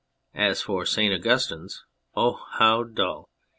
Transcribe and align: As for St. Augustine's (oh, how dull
As 0.33 0.63
for 0.63 0.83
St. 0.83 1.13
Augustine's 1.13 1.83
(oh, 2.15 2.43
how 2.53 2.81
dull 2.81 3.29